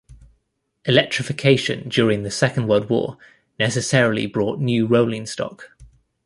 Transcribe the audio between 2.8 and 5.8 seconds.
War necessarily brought new rolling stock.